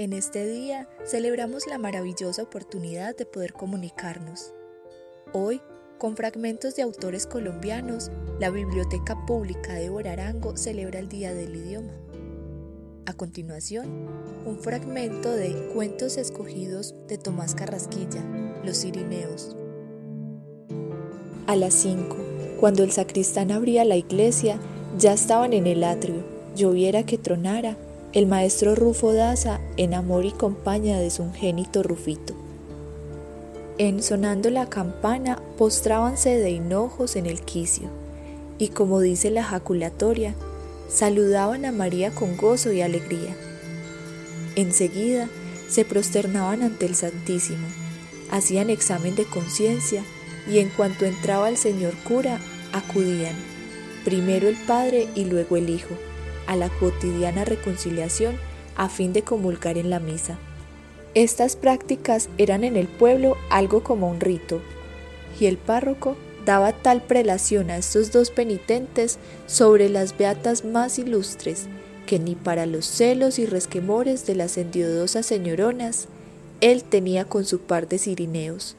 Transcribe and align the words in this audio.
En 0.00 0.12
este 0.12 0.46
día 0.46 0.88
celebramos 1.04 1.66
la 1.66 1.76
maravillosa 1.76 2.44
oportunidad 2.44 3.16
de 3.16 3.26
poder 3.26 3.52
comunicarnos. 3.52 4.54
Hoy, 5.32 5.60
con 5.98 6.16
fragmentos 6.16 6.76
de 6.76 6.82
autores 6.82 7.26
colombianos, 7.26 8.12
la 8.38 8.48
Biblioteca 8.50 9.26
Pública 9.26 9.74
de 9.74 9.90
Borarango 9.90 10.56
celebra 10.56 11.00
el 11.00 11.08
Día 11.08 11.34
del 11.34 11.56
Idioma. 11.56 11.94
A 13.06 13.12
continuación, 13.14 14.06
un 14.46 14.60
fragmento 14.60 15.32
de 15.32 15.68
Cuentos 15.74 16.16
escogidos 16.16 16.94
de 17.08 17.18
Tomás 17.18 17.56
Carrasquilla, 17.56 18.22
Los 18.62 18.82
Cirineos. 18.82 19.56
A 21.48 21.56
las 21.56 21.74
5, 21.74 22.16
cuando 22.60 22.84
el 22.84 22.92
sacristán 22.92 23.50
abría 23.50 23.84
la 23.84 23.96
iglesia, 23.96 24.60
ya 24.96 25.12
estaban 25.12 25.52
en 25.54 25.66
el 25.66 25.82
atrio, 25.82 26.22
lloviera 26.54 27.02
que 27.02 27.18
tronara, 27.18 27.76
el 28.14 28.26
maestro 28.26 28.74
Rufo 28.74 29.12
Daza 29.12 29.60
en 29.76 29.92
amor 29.92 30.24
y 30.24 30.30
compañía 30.30 30.98
de 30.98 31.10
su 31.10 31.24
ungénito 31.24 31.82
Rufito. 31.82 32.34
En 33.76 34.02
sonando 34.02 34.48
la 34.48 34.66
campana, 34.68 35.42
postrábanse 35.58 36.38
de 36.38 36.50
hinojos 36.50 37.16
en 37.16 37.26
el 37.26 37.42
quicio, 37.42 37.88
y 38.58 38.68
como 38.68 39.00
dice 39.00 39.30
la 39.30 39.44
jaculatoria, 39.44 40.34
saludaban 40.88 41.66
a 41.66 41.72
María 41.72 42.10
con 42.10 42.36
gozo 42.38 42.72
y 42.72 42.80
alegría. 42.80 43.36
Enseguida 44.56 45.28
se 45.68 45.84
prosternaban 45.84 46.62
ante 46.62 46.86
el 46.86 46.94
Santísimo, 46.94 47.66
hacían 48.30 48.70
examen 48.70 49.16
de 49.16 49.26
conciencia 49.26 50.02
y 50.50 50.60
en 50.60 50.70
cuanto 50.70 51.04
entraba 51.04 51.50
el 51.50 51.58
señor 51.58 51.92
cura, 52.04 52.40
acudían, 52.72 53.36
primero 54.04 54.48
el 54.48 54.56
Padre 54.56 55.08
y 55.14 55.26
luego 55.26 55.58
el 55.58 55.68
Hijo, 55.68 55.94
a 56.48 56.56
la 56.56 56.70
cotidiana 56.70 57.44
reconciliación 57.44 58.36
a 58.74 58.88
fin 58.88 59.12
de 59.12 59.22
comulgar 59.22 59.78
en 59.78 59.90
la 59.90 60.00
misa. 60.00 60.38
Estas 61.14 61.54
prácticas 61.54 62.28
eran 62.38 62.64
en 62.64 62.76
el 62.76 62.88
pueblo 62.88 63.36
algo 63.50 63.84
como 63.84 64.10
un 64.10 64.18
rito, 64.18 64.60
y 65.38 65.46
el 65.46 65.58
párroco 65.58 66.16
daba 66.44 66.72
tal 66.72 67.02
prelación 67.02 67.70
a 67.70 67.76
estos 67.76 68.10
dos 68.10 68.30
penitentes 68.30 69.18
sobre 69.46 69.90
las 69.90 70.16
beatas 70.16 70.64
más 70.64 70.98
ilustres, 70.98 71.66
que 72.06 72.18
ni 72.18 72.34
para 72.34 72.64
los 72.64 72.86
celos 72.86 73.38
y 73.38 73.44
resquemores 73.44 74.26
de 74.26 74.34
las 74.34 74.56
endiodosas 74.56 75.26
señoronas, 75.26 76.08
él 76.62 76.82
tenía 76.82 77.26
con 77.26 77.44
su 77.44 77.60
par 77.60 77.86
de 77.86 77.98
cirineos. 77.98 78.77